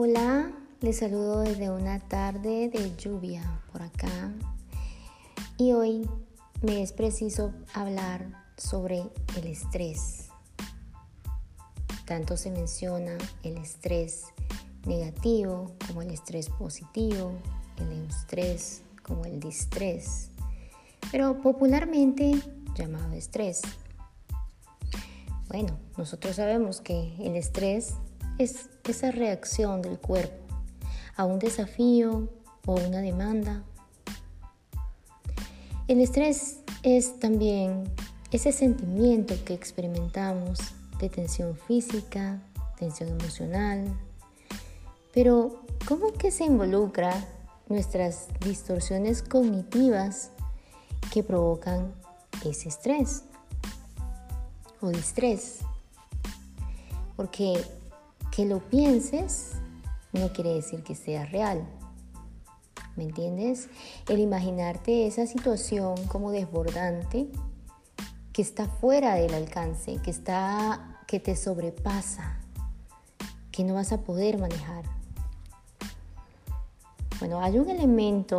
Hola, 0.00 0.52
les 0.80 0.98
saludo 0.98 1.40
desde 1.40 1.70
una 1.70 1.98
tarde 1.98 2.68
de 2.68 2.94
lluvia 2.96 3.42
por 3.72 3.82
acá 3.82 4.32
y 5.56 5.72
hoy 5.72 6.08
me 6.62 6.84
es 6.84 6.92
preciso 6.92 7.52
hablar 7.74 8.30
sobre 8.56 9.02
el 9.36 9.46
estrés. 9.48 10.28
Tanto 12.04 12.36
se 12.36 12.52
menciona 12.52 13.18
el 13.42 13.56
estrés 13.56 14.26
negativo 14.86 15.72
como 15.88 16.02
el 16.02 16.10
estrés 16.10 16.48
positivo, 16.48 17.32
el 17.78 17.90
estrés 18.08 18.82
como 19.02 19.24
el 19.24 19.40
distrés, 19.40 20.30
pero 21.10 21.42
popularmente 21.42 22.40
llamado 22.76 23.14
estrés. 23.14 23.62
Bueno, 25.48 25.76
nosotros 25.96 26.36
sabemos 26.36 26.80
que 26.80 27.16
el 27.18 27.34
estrés 27.34 27.94
es 28.38 28.70
esa 28.90 29.10
reacción 29.10 29.82
del 29.82 29.98
cuerpo 29.98 30.48
a 31.16 31.24
un 31.24 31.38
desafío 31.38 32.28
o 32.66 32.74
una 32.74 32.98
demanda. 32.98 33.62
El 35.88 36.00
estrés 36.00 36.60
es 36.82 37.18
también 37.18 37.84
ese 38.30 38.52
sentimiento 38.52 39.34
que 39.44 39.54
experimentamos 39.54 40.58
de 41.00 41.08
tensión 41.08 41.56
física, 41.56 42.40
tensión 42.78 43.08
emocional. 43.08 43.84
Pero, 45.12 45.62
¿cómo 45.86 46.12
que 46.12 46.30
se 46.30 46.44
involucra 46.44 47.12
nuestras 47.68 48.28
distorsiones 48.40 49.22
cognitivas 49.22 50.30
que 51.12 51.22
provocan 51.22 51.92
ese 52.44 52.68
estrés 52.68 53.24
o 54.80 54.90
distrés? 54.90 55.60
Porque 57.16 57.64
que 58.38 58.46
lo 58.46 58.60
pienses 58.60 59.54
no 60.12 60.32
quiere 60.32 60.54
decir 60.54 60.84
que 60.84 60.94
sea 60.94 61.26
real. 61.26 61.66
¿Me 62.94 63.02
entiendes? 63.02 63.68
El 64.08 64.20
imaginarte 64.20 65.08
esa 65.08 65.26
situación 65.26 65.96
como 66.06 66.30
desbordante, 66.30 67.26
que 68.32 68.42
está 68.42 68.66
fuera 68.66 69.16
del 69.16 69.34
alcance, 69.34 69.96
que 70.04 70.12
está 70.12 71.00
que 71.08 71.18
te 71.18 71.34
sobrepasa, 71.34 72.38
que 73.50 73.64
no 73.64 73.74
vas 73.74 73.90
a 73.90 74.02
poder 74.02 74.38
manejar. 74.38 74.84
Bueno, 77.18 77.40
hay 77.40 77.58
un 77.58 77.68
elemento 77.68 78.38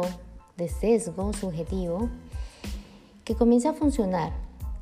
de 0.55 0.69
sesgo 0.69 1.33
subjetivo 1.33 2.07
que 3.25 3.35
comienza 3.35 3.71
a 3.71 3.73
funcionar 3.73 4.31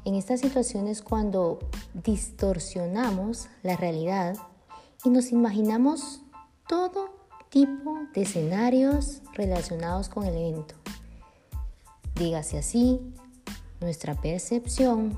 en 0.06 0.14
estas 0.14 0.42
situaciones 0.42 1.02
cuando 1.02 1.58
distorsionamos 2.04 3.48
la 3.64 3.76
realidad 3.78 4.38
y 5.04 5.10
nos 5.10 5.32
imaginamos 5.32 6.22
todo 6.68 7.10
tipo 7.50 8.00
de 8.14 8.24
escenarios 8.24 9.22
relacionados 9.34 10.10
con 10.10 10.26
el 10.26 10.36
evento. 10.36 10.76
Dígase 12.16 12.58
así, 12.58 13.00
nuestra 13.80 14.16
percepción 14.16 15.18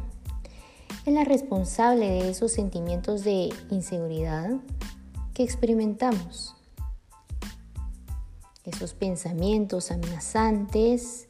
es 1.05 1.13
la 1.13 1.23
responsable 1.23 2.07
de 2.07 2.29
esos 2.29 2.51
sentimientos 2.51 3.23
de 3.23 3.49
inseguridad 3.69 4.51
que 5.33 5.43
experimentamos. 5.43 6.55
Esos 8.65 8.93
pensamientos 8.93 9.91
amenazantes, 9.91 11.27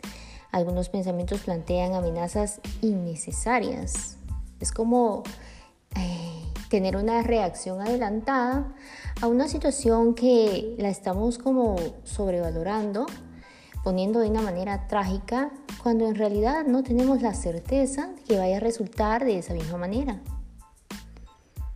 algunos 0.52 0.89
pensamientos 0.89 1.41
plantean 1.41 1.94
amenazas 1.94 2.59
innecesarias. 2.81 4.17
Es 4.59 4.72
como 4.72 5.23
tener 6.70 6.95
una 6.95 7.22
reacción 7.23 7.81
adelantada 7.81 8.73
a 9.22 9.28
una 9.28 9.48
situación 9.48 10.14
que 10.14 10.75
la 10.78 10.89
estamos 10.89 11.38
como 11.38 11.75
sobrevalorando, 12.03 13.07
poniendo 13.84 14.19
de 14.19 14.30
una 14.30 14.41
manera 14.41 14.88
trágica, 14.88 15.52
cuando 15.81 16.08
en 16.08 16.16
realidad 16.16 16.66
no 16.66 16.84
tenemos 16.84 17.22
la 17.22 17.34
certeza 17.34 18.12
que 18.28 18.38
vaya 18.38 18.58
a 18.58 18.59
resultar 18.59 19.25
de 19.25 19.40
esa 19.40 19.53
misma 19.53 19.78
manera. 19.78 20.22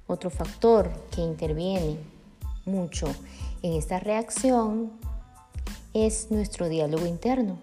Otro 0.05 0.29
factor 0.29 0.91
que 1.11 1.21
interviene 1.21 1.97
mucho 2.65 3.07
en 3.61 3.73
esta 3.73 3.99
reacción 3.99 4.91
es 5.93 6.29
nuestro 6.29 6.69
diálogo 6.69 7.05
interno. 7.05 7.57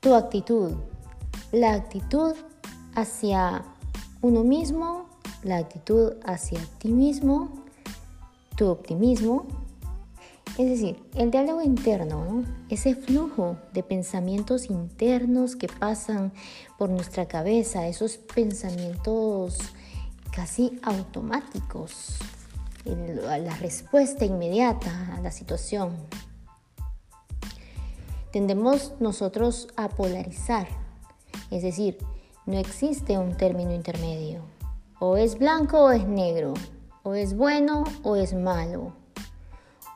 Tu 0.00 0.14
actitud, 0.14 0.72
la 1.52 1.74
actitud 1.74 2.34
hacia 2.94 3.64
uno 4.20 4.42
mismo 4.42 5.06
la 5.42 5.58
actitud 5.58 6.14
hacia 6.24 6.60
ti 6.78 6.92
mismo, 6.92 7.64
tu 8.56 8.66
optimismo. 8.66 9.46
Es 10.58 10.68
decir, 10.68 11.00
el 11.14 11.30
diálogo 11.30 11.62
interno, 11.62 12.44
ese 12.68 12.96
flujo 12.96 13.56
de 13.72 13.82
pensamientos 13.84 14.70
internos 14.70 15.54
que 15.54 15.68
pasan 15.68 16.32
por 16.76 16.90
nuestra 16.90 17.26
cabeza, 17.26 17.86
esos 17.86 18.16
pensamientos 18.16 19.58
casi 20.32 20.78
automáticos, 20.82 22.16
la 22.84 23.56
respuesta 23.56 24.24
inmediata 24.24 25.14
a 25.14 25.20
la 25.20 25.30
situación. 25.30 25.92
Tendemos 28.32 28.94
nosotros 29.00 29.68
a 29.76 29.88
polarizar, 29.88 30.68
es 31.50 31.62
decir, 31.62 31.98
no 32.46 32.58
existe 32.58 33.16
un 33.16 33.36
término 33.36 33.72
intermedio. 33.72 34.57
O 35.00 35.16
es 35.16 35.38
blanco 35.38 35.84
o 35.84 35.90
es 35.92 36.06
negro. 36.06 36.54
O 37.04 37.14
es 37.14 37.36
bueno 37.36 37.84
o 38.02 38.16
es 38.16 38.34
malo. 38.34 38.92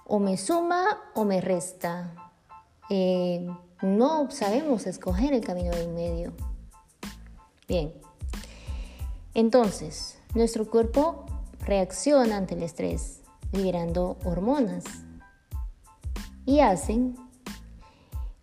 O 0.07 0.21
me 0.21 0.37
suma 0.37 1.01
o 1.15 1.25
me 1.25 1.41
resta. 1.41 2.15
Eh, 2.89 3.47
no 3.83 4.31
sabemos 4.31 4.87
escoger 4.87 5.33
el 5.33 5.45
camino 5.45 5.73
del 5.73 5.89
medio. 5.89 6.33
Bien. 7.67 7.93
Entonces, 9.35 10.19
nuestro 10.35 10.71
cuerpo 10.71 11.27
reacciona 11.61 12.37
ante 12.37 12.55
el 12.55 12.63
estrés, 12.63 13.23
liberando 13.53 14.19
hormonas. 14.25 14.85
Y 16.47 16.61
hacen 16.61 17.17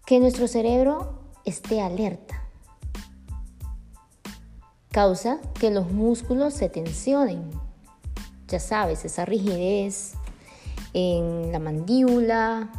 que 0.06 0.20
nuestro 0.20 0.48
cerebro 0.48 1.22
esté 1.46 1.82
alerta 1.82 2.49
causa 4.92 5.40
que 5.60 5.72
los 5.72 5.92
músculos 5.92 6.54
se 6.54 6.70
tensionen. 6.70 7.50
Ya 8.48 8.60
sabes, 8.60 9.06
esa 9.06 9.26
rigidez 9.26 10.14
en 10.94 11.52
la 11.52 11.60
mandíbula, 11.60 12.72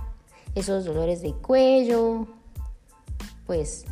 esos 0.54 0.84
dolores 0.84 1.22
de 1.22 1.32
cuello, 1.32 2.26
pues 3.46 3.84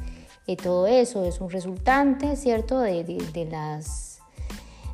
eh, 0.47 0.57
todo 0.57 0.87
eso 0.87 1.25
es 1.25 1.41
un 1.41 1.51
resultante, 1.51 2.37
¿cierto? 2.37 2.81
De, 2.81 3.49
las, 3.51 4.19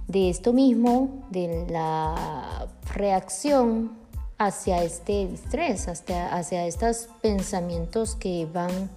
de 0.08 0.28
esto 0.28 0.52
mismo, 0.52 1.26
de 1.30 1.66
la 1.70 2.66
reacción 2.92 3.92
hacia 4.36 4.82
este 4.82 5.32
estrés, 5.32 5.88
hacia, 5.88 6.34
hacia 6.34 6.66
estos 6.66 7.08
pensamientos 7.22 8.14
que 8.16 8.46
van 8.52 8.90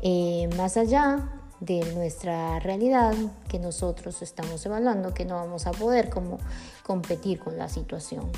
eh, 0.00 0.48
más 0.56 0.76
allá 0.76 1.28
de 1.60 1.92
nuestra 1.94 2.58
realidad 2.60 3.14
que 3.48 3.58
nosotros 3.58 4.22
estamos 4.22 4.64
evaluando, 4.66 5.14
que 5.14 5.24
no 5.24 5.36
vamos 5.36 5.66
a 5.66 5.72
poder 5.72 6.10
como 6.10 6.38
competir 6.82 7.38
con 7.38 7.56
la 7.56 7.68
situación. 7.68 8.30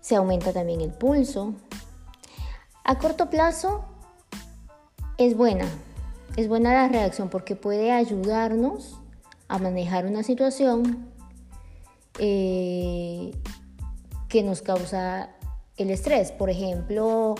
Se 0.00 0.16
aumenta 0.16 0.52
también 0.52 0.80
el 0.80 0.92
pulso. 0.92 1.54
A 2.84 2.98
corto 2.98 3.30
plazo 3.30 3.84
es 5.18 5.36
buena, 5.36 5.66
es 6.36 6.48
buena 6.48 6.72
la 6.72 6.88
reacción 6.88 7.28
porque 7.28 7.56
puede 7.56 7.92
ayudarnos 7.92 8.98
a 9.48 9.58
manejar 9.58 10.06
una 10.06 10.22
situación 10.22 11.08
eh, 12.18 13.32
que 14.28 14.42
nos 14.42 14.62
causa 14.62 15.30
el 15.76 15.90
estrés. 15.90 16.32
Por 16.32 16.50
ejemplo, 16.50 17.34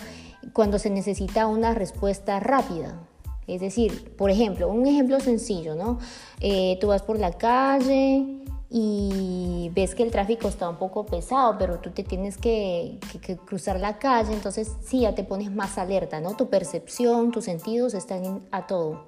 cuando 0.53 0.79
se 0.79 0.89
necesita 0.89 1.47
una 1.47 1.73
respuesta 1.73 2.39
rápida, 2.39 2.99
es 3.47 3.61
decir, 3.61 4.15
por 4.15 4.29
ejemplo, 4.29 4.69
un 4.69 4.85
ejemplo 4.87 5.19
sencillo, 5.19 5.75
¿no? 5.75 5.99
Eh, 6.39 6.77
tú 6.79 6.87
vas 6.87 7.01
por 7.01 7.19
la 7.19 7.33
calle 7.33 8.43
y 8.69 9.69
ves 9.75 9.93
que 9.93 10.01
el 10.01 10.09
tráfico 10.09 10.47
está 10.47 10.67
un 10.67 10.77
poco 10.77 11.05
pesado, 11.05 11.57
pero 11.59 11.79
tú 11.79 11.91
te 11.91 12.03
tienes 12.03 12.37
que, 12.37 12.97
cruzar 13.45 13.79
la 13.79 13.99
calle, 13.99 14.33
entonces 14.33 14.71
sí, 14.83 15.01
ya 15.01 15.13
te 15.13 15.23
pones 15.23 15.51
más 15.51 15.77
alerta, 15.77 16.19
¿no? 16.21 16.35
Tu 16.35 16.49
percepción, 16.49 17.31
tus 17.31 17.45
sentidos 17.45 17.93
están 17.93 18.41
a 18.51 18.65
todo. 18.65 19.05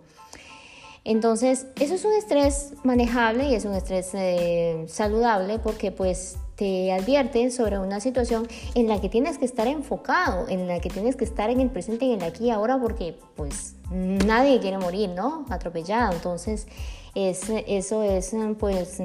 Entonces, 1.03 1.67
eso 1.79 1.95
es 1.95 2.05
un 2.05 2.13
estrés 2.13 2.73
manejable 2.83 3.49
y 3.49 3.55
es 3.55 3.65
un 3.65 3.73
estrés 3.73 4.09
eh, 4.13 4.85
saludable 4.87 5.59
porque 5.59 5.91
pues 5.91 6.37
te 6.55 6.91
advierte 6.93 7.51
sobre 7.51 7.79
una 7.79 7.99
situación 7.99 8.47
en 8.75 8.87
la 8.87 9.01
que 9.01 9.09
tienes 9.09 9.37
que 9.37 9.45
estar 9.45 9.67
enfocado, 9.67 10.47
en 10.47 10.67
la 10.67 10.79
que 10.79 10.89
tienes 10.89 11.15
que 11.15 11.25
estar 11.25 11.49
en 11.49 11.59
el 11.59 11.69
presente 11.69 12.05
en 12.05 12.21
el 12.21 12.23
aquí 12.23 12.45
y 12.45 12.49
ahora 12.49 12.79
porque 12.79 13.17
pues 13.35 13.75
nadie 13.91 14.59
quiere 14.59 14.77
morir, 14.77 15.09
¿no? 15.09 15.45
Atropellado. 15.49 16.13
Entonces 16.13 16.67
es, 17.13 17.49
eso 17.67 18.03
es 18.03 18.33
pues 18.59 19.01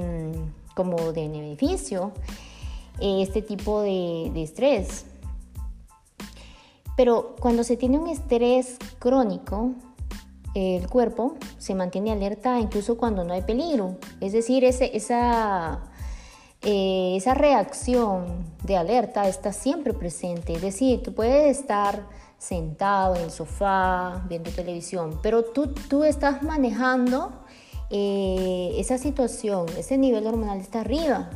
como 0.74 1.12
de 1.12 1.28
beneficio. 1.28 2.12
este 3.00 3.42
tipo 3.42 3.82
de, 3.82 4.30
de 4.32 4.42
estrés. 4.42 5.04
Pero 6.96 7.34
cuando 7.40 7.64
se 7.64 7.76
tiene 7.76 7.98
un 7.98 8.08
estrés 8.08 8.76
crónico, 8.98 9.72
el 10.54 10.88
cuerpo 10.88 11.36
se 11.58 11.74
mantiene 11.74 12.10
alerta 12.12 12.58
incluso 12.58 12.96
cuando 12.96 13.24
no 13.24 13.32
hay 13.32 13.42
peligro. 13.42 13.96
Es 14.20 14.32
decir, 14.32 14.64
ese, 14.64 14.96
esa, 14.96 15.80
eh, 16.62 17.14
esa 17.16 17.32
reacción 17.32 18.44
de 18.64 18.76
alerta 18.76 19.26
está 19.28 19.52
siempre 19.52 19.94
presente. 19.94 20.54
Es 20.54 20.62
decir, 20.62 21.02
tú 21.02 21.14
puedes 21.14 21.58
estar 21.58 22.06
sentado 22.38 23.16
en 23.16 23.22
el 23.22 23.30
sofá 23.30 24.24
viendo 24.28 24.50
televisión, 24.50 25.18
pero 25.22 25.44
tú, 25.44 25.68
tú 25.68 26.04
estás 26.04 26.42
manejando 26.42 27.32
eh, 27.88 28.74
esa 28.76 28.98
situación, 28.98 29.66
ese 29.78 29.96
nivel 29.96 30.26
hormonal 30.26 30.60
está 30.60 30.80
arriba. 30.80 31.30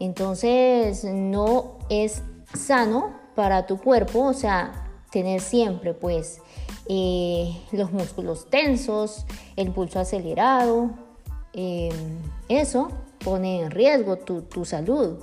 Entonces 0.00 1.04
no 1.04 1.78
es 1.90 2.22
sano 2.54 3.14
para 3.34 3.66
tu 3.66 3.78
cuerpo, 3.78 4.20
o 4.20 4.34
sea, 4.34 4.88
tener 5.10 5.40
siempre 5.40 5.92
pues 5.92 6.40
eh, 6.88 7.54
los 7.72 7.92
músculos 7.92 8.48
tensos, 8.48 9.26
el 9.56 9.72
pulso 9.72 10.00
acelerado, 10.00 10.90
eso 12.48 12.90
pone 13.28 13.60
en 13.60 13.70
riesgo 13.70 14.16
tu, 14.16 14.64
salud. 14.64 15.18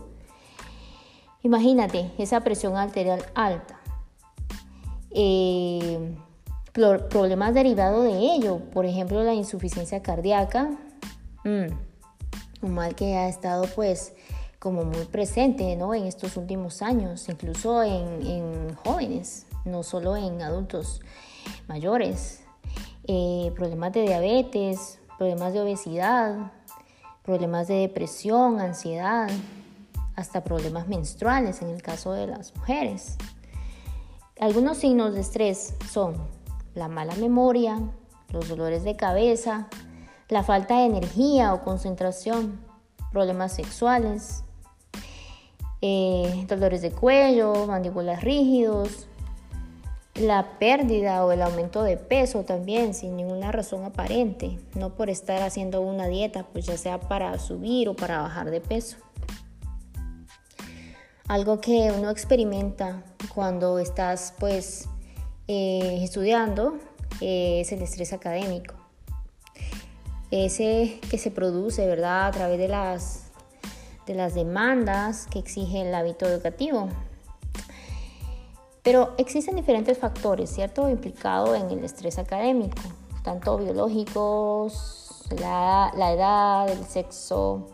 Imagínate 1.42 2.12
esa 2.18 2.42
presión 2.42 2.78
arterial 2.78 3.24
alta. 3.34 3.80
Eh, 5.12 6.16
problemas 7.10 7.54
derivados 7.54 8.04
de 8.04 8.18
ello, 8.36 8.60
por 8.72 8.86
ejemplo 8.86 9.24
la 9.24 9.34
insuficiencia 9.34 10.04
cardíaca, 10.04 10.70
mm, 11.44 11.68
un 12.62 12.74
mal 12.74 12.94
que 12.96 13.16
ha 13.16 13.28
estado 13.28 13.66
pues 13.76 14.14
como 14.60 14.84
muy 14.84 15.06
presente 15.06 15.76
¿no? 15.76 15.94
en 15.94 16.06
estos 16.06 16.38
últimos 16.38 16.82
años, 16.82 17.28
incluso 17.30 17.82
en 17.82 18.76
jóvenes 18.84 19.46
no 19.66 19.84
solo 19.84 20.16
en 20.16 20.42
adultos 20.42 21.02
mayores. 21.68 22.42
Eh, 23.08 23.52
problemas 23.56 23.94
de 23.94 24.04
diabetes, 24.04 25.00
problemas 25.18 25.54
de 25.54 25.62
obesidad, 25.62 26.52
problemas 27.26 27.68
de 27.68 27.76
depresión, 27.76 28.60
ansiedad, 28.62 29.30
hasta 30.16 30.44
problemas 30.44 30.88
menstruales 30.88 31.62
en 31.62 31.70
el 31.70 31.82
caso 31.82 32.14
de 32.14 32.28
las 32.28 32.56
mujeres. 32.56 33.18
Algunos 34.40 34.78
signos 34.78 35.14
de 35.14 35.22
estrés 35.22 35.74
son 35.92 36.16
la 36.76 36.88
mala 36.88 37.16
memoria, 37.16 37.80
los 38.32 38.48
dolores 38.48 38.84
de 38.84 38.96
cabeza, 38.96 39.68
la 40.30 40.44
falta 40.44 40.80
de 40.80 40.86
energía 40.86 41.54
o 41.54 41.64
concentración, 41.64 42.60
problemas 43.12 43.54
sexuales, 43.54 44.44
eh, 45.82 46.46
dolores 46.48 46.82
de 46.82 46.92
cuello, 46.92 47.66
mandíbulas 47.68 48.24
rígidos, 48.24 49.08
la 50.16 50.58
pérdida 50.60 51.26
o 51.26 51.32
el 51.32 51.42
aumento 51.42 51.84
de 51.84 51.98
peso 51.98 52.44
también 52.44 52.94
sin 52.94 53.18
ninguna 53.18 53.52
razón 53.52 53.84
aparente, 53.84 54.58
no 54.74 54.96
por 54.96 55.10
estar 55.10 55.42
haciendo 55.42 55.82
una 55.82 56.08
dieta, 56.08 56.46
pues 56.52 56.66
ya 56.66 56.78
sea 56.78 57.00
para 57.00 57.38
subir 57.38 57.90
o 57.90 57.96
para 57.96 58.22
bajar 58.22 58.50
de 58.50 58.62
peso. 58.62 58.98
Algo 61.28 61.60
que 61.60 61.92
uno 61.98 62.12
experimenta 62.12 63.04
cuando 63.34 63.80
estás 63.80 64.34
pues 64.40 64.88
eh, 65.48 66.00
estudiando 66.02 66.78
eh, 67.20 67.62
es 67.62 67.72
el 67.72 67.82
estrés 67.82 68.14
académico. 68.14 68.76
Ese 70.32 71.00
que 71.10 71.18
se 71.18 71.32
produce, 71.32 71.86
¿verdad? 71.88 72.28
A 72.28 72.32
través 72.32 72.58
de 72.58 72.68
las, 72.68 73.32
de 74.06 74.16
las 74.16 74.34
demandas 74.34 75.28
que 75.28 75.40
exige 75.40 75.82
el 75.82 75.94
hábito 75.94 76.26
educativo. 76.26 76.90
Pero 78.86 79.16
existen 79.18 79.56
diferentes 79.56 79.98
factores, 79.98 80.52
¿cierto?, 80.52 80.88
implicados 80.88 81.58
en 81.58 81.72
el 81.72 81.84
estrés 81.84 82.20
académico, 82.20 82.78
tanto 83.24 83.58
biológicos, 83.58 85.24
la, 85.40 85.92
edad, 86.14 86.70
el 86.70 86.86
sexo, 86.86 87.72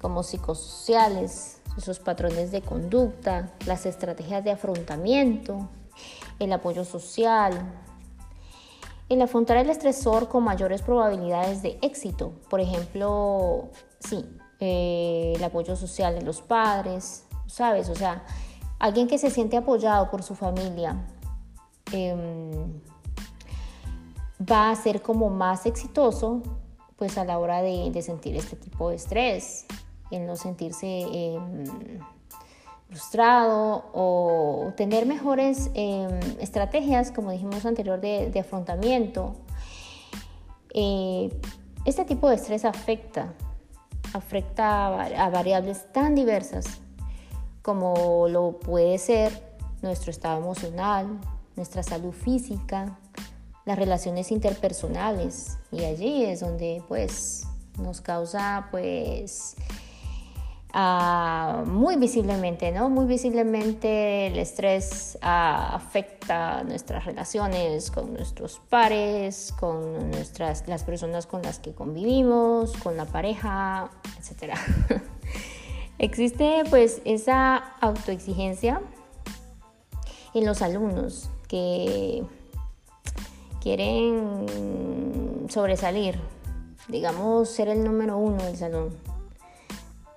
como 0.00 0.22
psicosociales, 0.22 1.60
esos 1.76 1.98
patrones 1.98 2.52
de 2.52 2.62
conducta, 2.62 3.52
las 3.66 3.84
estrategias 3.84 4.42
de 4.44 4.52
afrontamiento, 4.52 5.68
el 6.38 6.50
apoyo 6.54 6.86
social, 6.86 7.70
el 9.10 9.20
afrontar 9.20 9.58
el 9.58 9.68
estresor 9.68 10.30
con 10.30 10.42
mayores 10.42 10.80
probabilidades 10.80 11.60
de 11.60 11.78
éxito. 11.82 12.32
Por 12.48 12.62
ejemplo, 12.62 13.68
sí, 14.00 14.24
eh, 14.60 15.34
el 15.36 15.44
apoyo 15.44 15.76
social 15.76 16.14
de 16.18 16.22
los 16.22 16.40
padres, 16.40 17.26
¿sabes? 17.46 17.90
O 17.90 17.94
sea, 17.94 18.24
Alguien 18.78 19.08
que 19.08 19.18
se 19.18 19.30
siente 19.30 19.56
apoyado 19.56 20.10
por 20.10 20.22
su 20.22 20.34
familia 20.34 20.96
em, 21.92 22.80
va 24.40 24.70
a 24.70 24.76
ser 24.76 25.00
como 25.00 25.30
más 25.30 25.64
exitoso 25.64 26.42
pues 26.96 27.18
a 27.18 27.24
la 27.24 27.38
hora 27.38 27.62
de, 27.62 28.02
sentir 28.02 28.36
este 28.36 28.56
tipo 28.56 28.88
de 28.88 28.96
estrés, 28.96 29.66
en 30.10 30.26
no 30.26 30.34
sentirse 30.34 30.86
em, 30.86 31.64
frustrado 32.88 33.84
o 33.92 34.72
tener 34.76 35.04
mejores 35.04 35.70
em, 35.74 36.18
estrategias, 36.40 37.10
como 37.10 37.32
dijimos 37.32 37.66
anterior, 37.66 38.00
de, 38.00 38.38
afrontamiento. 38.40 39.34
Eh, 40.72 41.38
este 41.84 42.04
tipo 42.06 42.30
de 42.30 42.36
estrés 42.36 42.64
afecta, 42.64 43.34
afecta 44.14 44.86
a 44.86 45.28
variables 45.30 45.92
tan 45.92 46.14
diversas 46.14 46.80
como 47.66 48.28
lo 48.28 48.60
puede 48.60 48.96
ser 48.96 49.42
nuestro 49.82 50.12
estado 50.12 50.38
emocional, 50.38 51.18
nuestra 51.56 51.82
salud 51.82 52.12
física, 52.12 52.96
las 53.64 53.76
relaciones 53.76 54.30
interpersonales 54.30 55.58
y 55.72 55.82
allí 55.82 56.24
es 56.26 56.38
donde 56.38 56.80
pues 56.86 57.44
nos 57.80 58.00
causa 58.02 58.68
pues 58.70 59.56
ah, 60.74 61.64
muy 61.66 61.96
visiblemente, 61.96 62.70
¿no? 62.70 62.88
Muy 62.88 63.06
visiblemente 63.06 64.28
el 64.28 64.38
estrés 64.38 65.18
ah, 65.20 65.74
afecta 65.74 66.62
nuestras 66.62 67.04
relaciones 67.04 67.90
con 67.90 68.14
nuestros 68.14 68.60
pares, 68.70 69.52
con 69.58 70.12
nuestras, 70.12 70.68
las 70.68 70.84
personas 70.84 71.26
con 71.26 71.42
las 71.42 71.58
que 71.58 71.74
convivimos, 71.74 72.76
con 72.76 72.96
la 72.96 73.06
pareja, 73.06 73.90
etc. 74.20 74.54
Existe 75.98 76.64
pues 76.68 77.00
esa 77.04 77.56
autoexigencia 77.80 78.82
en 80.34 80.44
los 80.44 80.60
alumnos 80.60 81.30
que 81.48 82.22
quieren 83.62 85.46
sobresalir, 85.48 86.20
digamos 86.88 87.48
ser 87.48 87.68
el 87.68 87.82
número 87.82 88.18
uno 88.18 88.42
del 88.42 88.56
salón, 88.56 88.94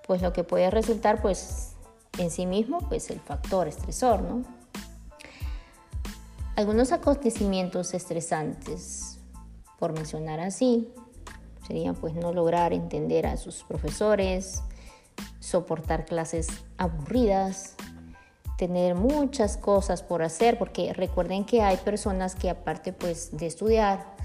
pues 0.05 0.21
lo 0.21 0.33
que 0.33 0.43
puede 0.43 0.69
resultar 0.69 1.21
pues 1.21 1.75
en 2.17 2.29
sí 2.29 2.45
mismo 2.45 2.79
pues 2.89 3.09
el 3.09 3.21
factor 3.21 3.67
estresor, 3.67 4.21
¿no? 4.21 4.43
Algunos 6.57 6.91
acontecimientos 6.91 7.93
estresantes, 7.93 9.19
por 9.79 9.93
mencionar 9.93 10.41
así, 10.41 10.93
serían 11.65 11.95
pues 11.95 12.15
no 12.15 12.33
lograr 12.33 12.73
entender 12.73 13.25
a 13.25 13.37
sus 13.37 13.63
profesores, 13.63 14.61
soportar 15.39 16.05
clases 16.05 16.47
aburridas, 16.77 17.75
tener 18.57 18.95
muchas 18.95 19.55
cosas 19.57 20.03
por 20.03 20.21
hacer, 20.21 20.57
porque 20.57 20.93
recuerden 20.93 21.45
que 21.45 21.61
hay 21.61 21.77
personas 21.77 22.35
que 22.35 22.49
aparte 22.49 22.91
pues 22.91 23.35
de 23.37 23.47
estudiar, 23.47 24.15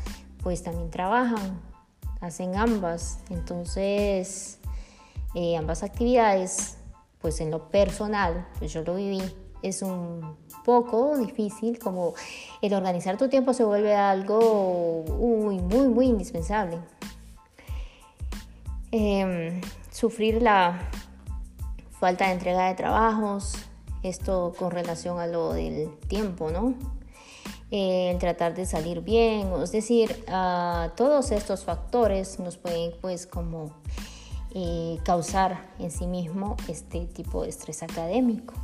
pues 0.43 0.63
también 0.63 0.91
trabajan, 0.91 1.61
hacen 2.21 2.57
ambas, 2.57 3.19
entonces 3.31 4.59
eh, 5.35 5.57
ambas 5.57 5.83
actividades, 5.83 6.79
pues 7.21 7.41
en 7.41 7.51
lo 7.51 7.69
personal, 7.69 8.47
pues 8.59 8.73
yo 8.73 8.83
lo 8.83 8.97
viví, 8.97 9.23
es 9.63 9.83
un 9.83 10.37
poco 10.65 11.17
difícil, 11.17 11.79
como 11.79 12.15
el 12.61 12.75
organizar 12.75 13.17
tu 13.17 13.29
tiempo 13.29 13.55
se 13.55 13.65
vuelve 13.65 13.95
algo 13.95 15.05
muy, 15.09 15.59
muy, 15.59 16.07
indispensable. 16.07 16.79
Em, 18.91 19.61
sufrir 19.91 20.43
la 20.43 20.91
falta 21.99 22.27
de 22.27 22.33
entrega 22.33 22.69
de 22.69 22.75
trabajos, 22.75 23.55
esto 24.03 24.53
con 24.59 24.71
relación 24.71 25.19
a 25.19 25.27
lo 25.27 25.53
del 25.53 25.97
tiempo, 26.09 26.51
¿no? 26.51 26.75
Eh, 27.71 28.11
el 28.11 28.19
tratar 28.19 28.55
de 28.55 28.67
salir 28.67 29.01
bien, 29.01 29.51
es 29.63 29.73
decir, 29.73 30.25
todos 30.97 31.31
estos 31.31 31.65
factores 31.65 32.39
nos 32.39 32.57
pueden 32.57 32.93
pues 33.01 33.27
como 33.27 33.73
eh, 34.55 34.99
causar 35.05 35.73
en 35.81 35.91
sí 35.91 36.07
mismo 36.07 36.57
este 36.69 37.07
tipo 37.07 37.43
de 37.43 37.49
estrés 37.49 37.83
académico. 37.83 38.55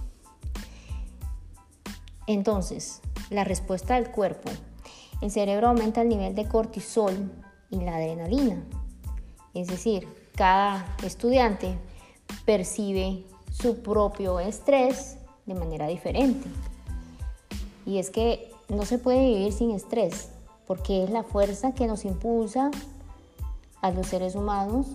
Entonces, 2.28 3.00
la 3.30 3.42
respuesta 3.42 3.94
del 3.96 4.12
cuerpo. 4.12 4.50
El 5.20 5.32
cerebro 5.32 5.68
aumenta 5.68 6.02
el 6.02 6.08
nivel 6.08 6.36
de 6.36 6.46
cortisol 6.46 7.32
y 7.70 7.80
la 7.80 7.96
adrenalina. 7.96 8.62
Es 9.52 9.66
decir, 9.66 10.06
cada 10.36 10.96
estudiante 11.04 11.76
percibe 12.44 13.24
su 13.50 13.82
propio 13.82 14.40
estrés 14.40 15.16
de 15.46 15.54
manera 15.54 15.86
diferente. 15.86 16.48
Y 17.86 17.98
es 17.98 18.10
que 18.10 18.52
no 18.68 18.84
se 18.84 18.98
puede 18.98 19.18
vivir 19.18 19.52
sin 19.52 19.72
estrés, 19.72 20.28
porque 20.66 21.04
es 21.04 21.10
la 21.10 21.22
fuerza 21.22 21.72
que 21.74 21.86
nos 21.86 22.04
impulsa 22.04 22.70
a 23.82 23.90
los 23.90 24.06
seres 24.06 24.34
humanos 24.34 24.86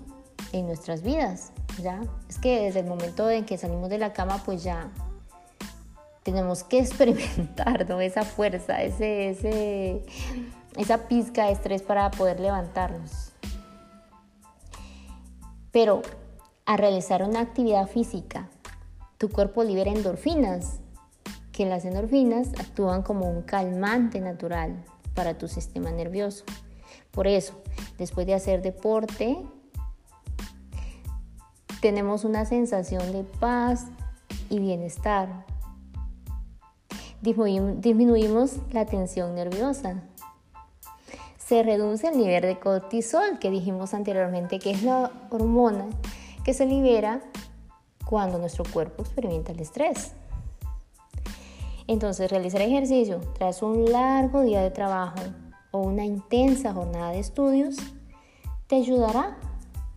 en 0.53 0.67
nuestras 0.67 1.01
vidas. 1.01 1.51
¿ya? 1.81 2.01
Es 2.29 2.39
que 2.39 2.61
desde 2.61 2.79
el 2.81 2.85
momento 2.85 3.29
en 3.29 3.45
que 3.45 3.57
salimos 3.57 3.89
de 3.89 3.97
la 3.97 4.13
cama, 4.13 4.41
pues 4.45 4.63
ya 4.63 4.89
tenemos 6.23 6.63
que 6.63 6.79
experimentar 6.79 7.89
esa 8.01 8.23
fuerza, 8.23 8.81
ese, 8.81 10.03
esa 10.77 11.07
pizca 11.07 11.45
de 11.45 11.51
estrés 11.51 11.81
para 11.81 12.09
poder 12.11 12.39
levantarnos. 12.39 13.31
Pero 15.71 16.01
a 16.65 16.77
realizar 16.77 17.23
una 17.23 17.41
actividad 17.41 17.87
física, 17.87 18.49
tu 19.17 19.29
cuerpo 19.29 19.63
libera 19.63 19.91
endorfinas, 19.91 20.79
que 21.51 21.65
las 21.65 21.85
endorfinas 21.85 22.49
actúan 22.59 23.01
como 23.01 23.29
un 23.29 23.43
calmante 23.43 24.19
natural 24.19 24.83
para 25.13 25.37
tu 25.37 25.47
sistema 25.47 25.91
nervioso. 25.91 26.43
Por 27.11 27.27
eso, 27.27 27.53
después 27.97 28.27
de 28.27 28.33
hacer 28.33 28.61
deporte, 28.61 29.37
tenemos 31.81 32.25
una 32.25 32.45
sensación 32.45 33.11
de 33.11 33.23
paz 33.23 33.85
y 34.49 34.59
bienestar. 34.59 35.45
Disminuimos 37.21 38.57
la 38.71 38.85
tensión 38.85 39.35
nerviosa. 39.35 40.03
Se 41.37 41.63
reduce 41.63 42.07
el 42.07 42.17
nivel 42.17 42.41
de 42.41 42.59
cortisol 42.59 43.39
que 43.39 43.51
dijimos 43.51 43.93
anteriormente, 43.93 44.59
que 44.59 44.71
es 44.71 44.83
la 44.83 45.11
hormona 45.29 45.85
que 46.45 46.53
se 46.53 46.65
libera 46.67 47.21
cuando 48.05 48.37
nuestro 48.37 48.63
cuerpo 48.71 49.01
experimenta 49.01 49.51
el 49.51 49.59
estrés. 49.59 50.13
Entonces, 51.87 52.29
realizar 52.29 52.61
ejercicio 52.61 53.19
tras 53.37 53.63
un 53.63 53.91
largo 53.91 54.41
día 54.41 54.61
de 54.61 54.69
trabajo 54.71 55.19
o 55.71 55.79
una 55.79 56.05
intensa 56.05 56.73
jornada 56.73 57.11
de 57.11 57.19
estudios 57.19 57.77
te 58.67 58.75
ayudará 58.77 59.37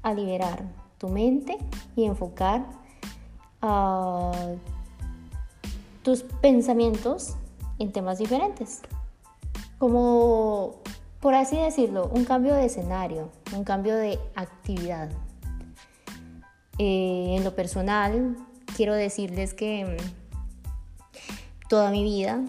a 0.03 0.15
liberar 0.15 0.65
tu 0.97 1.09
mente 1.09 1.59
y 1.97 2.05
enfocar 2.05 2.67
ah, 3.63 4.33
tus 6.03 6.23
pensamientos 6.23 7.37
en 7.79 7.93
temas 7.93 8.19
diferentes. 8.19 8.81
Como, 9.79 10.77
por 11.21 11.35
así 11.35 11.57
decirlo, 11.57 12.11
un 12.13 12.25
cambio 12.25 12.55
de 12.55 12.67
escenario, 12.67 13.31
un 13.55 13.65
cambio 13.65 13.97
de 13.97 14.19
actividad. 14.35 15.11
Eh, 16.79 17.35
en 17.37 17.45
lo 17.45 17.55
personal, 17.55 18.37
quiero 18.77 18.95
decirles 18.95 19.55
que 19.55 19.97
toda 21.69 21.91
mi 21.91 22.03
vida, 22.05 22.41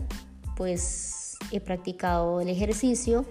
pues 0.56 1.38
he 1.52 1.60
practicado 1.60 2.42
el 2.42 2.50
ejercicio 2.50 3.26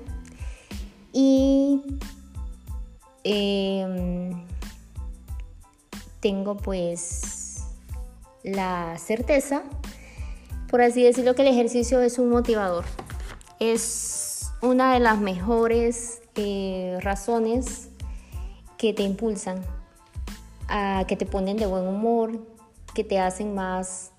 y 1.12 1.83
em, 3.25 4.45
tengo 6.21 6.57
pues 6.57 7.64
la 8.43 8.97
certeza, 8.99 9.62
por 10.69 10.83
así 10.83 11.02
decirlo, 11.02 11.35
que 11.35 11.43
el 11.43 11.49
ejercicio 11.49 12.00
es 12.00 12.19
un 12.19 12.31
motivador. 12.31 12.85
Es 13.61 14.50
una 14.62 14.95
de 14.95 15.00
las 15.00 15.19
mejores 15.19 16.21
eh, 16.35 16.99
razones 17.00 17.88
que 18.76 18.93
te 18.93 19.02
impulsan, 19.02 19.64
que 21.07 21.17
te 21.17 21.27
ponen 21.27 21.57
de 21.57 21.67
buen 21.67 21.87
humor, 21.87 22.47
que 22.95 23.05
te 23.05 23.19
hacen 23.19 23.55
más 23.55 24.13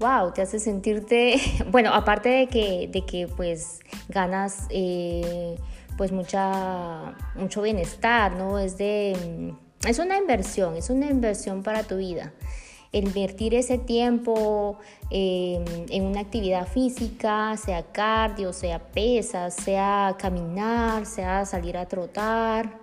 wow, 0.00 0.32
te 0.32 0.42
hace 0.42 0.58
sentirte, 0.58 1.38
bueno, 1.70 1.94
aparte 1.94 2.30
de 2.30 2.46
que, 2.48 2.88
de 2.90 3.02
que 3.02 3.28
pues 3.28 3.80
ganas 4.08 4.66
eh, 4.70 5.56
pues 5.96 6.10
mucha, 6.10 7.14
mucho 7.36 7.62
bienestar, 7.62 8.34
¿no? 8.34 8.58
Es 8.58 8.78
de, 8.78 9.54
es 9.86 9.98
una 9.98 10.16
inversión, 10.16 10.76
es 10.76 10.90
una 10.90 11.06
inversión 11.06 11.62
para 11.62 11.82
tu 11.82 11.98
vida. 11.98 12.32
Invertir 12.92 13.54
ese 13.54 13.78
tiempo 13.78 14.78
em, 15.10 15.64
en 15.90 16.04
una 16.04 16.20
actividad 16.20 16.66
física, 16.66 17.56
sea 17.56 17.84
cardio, 17.84 18.52
sea 18.52 18.80
pesas, 18.80 19.54
sea 19.54 20.16
caminar, 20.18 21.06
sea 21.06 21.44
salir 21.44 21.76
a 21.76 21.86
trotar, 21.86 22.80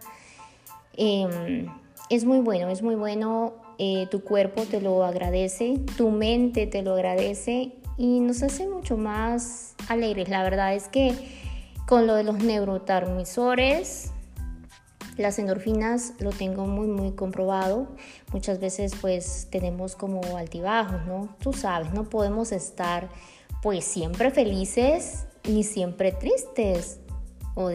em, 0.95 1.67
es 2.09 2.25
muy 2.25 2.39
bueno, 2.39 2.69
es 2.69 2.81
muy 2.81 2.95
bueno 2.95 3.55
eh, 3.79 4.07
tu 4.09 4.23
cuerpo 4.23 4.63
te 4.63 4.81
lo 4.81 5.03
agradece, 5.03 5.79
tu 5.97 6.09
mente 6.09 6.65
te 6.65 6.81
lo 6.81 6.93
agradece 6.93 7.73
y 7.97 8.19
nos 8.21 8.41
hace 8.43 8.67
mucho 8.67 8.97
más 8.97 9.75
alegres. 9.87 10.29
La 10.29 10.43
verdad 10.43 10.73
es 10.73 10.87
que 10.87 11.13
con 11.85 12.07
lo 12.07 12.15
de 12.15 12.23
los 12.23 12.39
neurotransmisores, 12.39 14.11
las 15.17 15.39
endorfinas 15.39 16.13
lo 16.19 16.31
tengo 16.31 16.65
muy 16.65 16.87
muy 16.87 17.11
comprobado. 17.11 17.87
Muchas 18.31 18.59
veces 18.59 18.93
pues 18.99 19.47
tenemos 19.51 19.95
como 19.95 20.37
altibajos, 20.37 21.05
¿no? 21.05 21.35
Tú 21.39 21.53
sabes, 21.53 21.93
no 21.93 22.05
podemos 22.05 22.51
estar 22.51 23.09
pues 23.61 23.85
siempre 23.85 24.31
felices 24.31 25.25
ni 25.47 25.63
siempre 25.63 26.11
tristes 26.11 26.99
o, 27.55 27.71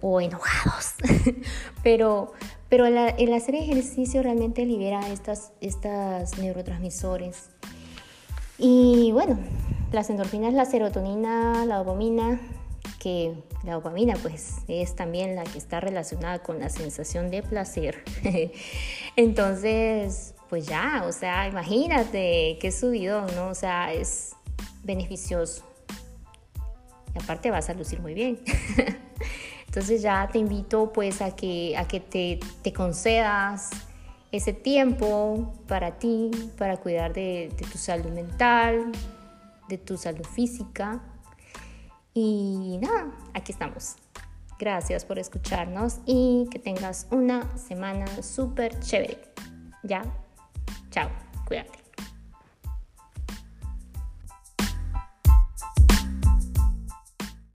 o 0.00 0.20
enojados. 0.20 0.94
Pero 1.82 2.32
pero 2.72 2.86
el, 2.86 3.34
hacer 3.34 3.54
ejercicio 3.54 4.22
realmente 4.22 4.64
libera 4.64 5.06
estas, 5.10 5.52
estas 5.60 6.38
neurotransmisores. 6.38 7.50
Y 8.56 9.10
bueno, 9.12 9.38
las 9.92 10.08
endorfinas, 10.08 10.54
la 10.54 10.64
serotonina, 10.64 11.66
la 11.66 11.76
dopamina, 11.76 12.40
que 12.98 13.34
la 13.62 13.74
dopamina 13.74 14.14
pues 14.22 14.54
es 14.68 14.96
también 14.96 15.36
la 15.36 15.44
que 15.44 15.58
está 15.58 15.80
relacionada 15.80 16.38
con 16.38 16.60
la 16.60 16.70
sensación 16.70 17.30
de 17.30 17.42
placer. 17.42 18.02
Entonces, 19.16 20.34
pues 20.48 20.66
ya, 20.66 21.04
o 21.06 21.12
sea, 21.12 21.48
imagínate 21.48 22.56
qué 22.58 22.72
subidón, 22.72 23.26
¿no? 23.36 23.48
O 23.48 23.54
sea, 23.54 23.92
es 23.92 24.32
beneficioso. 24.82 25.62
Y 27.14 27.22
aparte 27.22 27.50
vas 27.50 27.68
a 27.68 27.74
lucir 27.74 28.00
muy 28.00 28.14
bien. 28.14 28.38
Entonces 29.72 30.02
ya 30.02 30.28
te 30.30 30.38
invito 30.38 30.92
pues 30.92 31.22
a 31.22 31.34
que, 31.34 31.74
a 31.78 31.88
que 31.88 31.98
te, 31.98 32.72
concedas 32.74 33.70
ese 34.30 34.52
tiempo 34.52 35.54
para 35.66 35.92
ti, 35.98 36.30
para 36.58 36.76
cuidar 36.76 37.14
de, 37.14 37.50
de 37.56 37.66
tu 37.66 37.78
salud 37.78 38.10
mental, 38.10 38.92
de 39.70 39.78
tu 39.78 39.96
salud 39.96 40.26
física. 40.26 41.00
Y 42.12 42.80
nada, 42.82 43.12
aquí 43.32 43.52
estamos. 43.52 43.96
Gracias 44.58 45.06
por 45.06 45.18
escucharnos 45.18 46.00
y 46.04 46.48
que 46.50 46.58
tengas 46.58 47.06
una 47.10 47.56
semana 47.56 48.04
súper 48.22 48.78
chévere. 48.78 49.22
Ya, 49.84 50.02
chao, 50.90 51.08
cuídate. 51.46 51.81